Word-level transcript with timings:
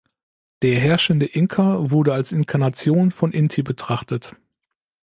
Der 0.63 0.79
herrschende 0.79 1.27
Inka 1.27 1.91
wurde 1.91 2.11
als 2.15 2.31
Inkarnation 2.31 3.11
von 3.11 3.31
Inti 3.31 3.61
betrachtet. 3.61 4.35